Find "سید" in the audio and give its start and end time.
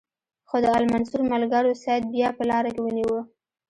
1.83-2.03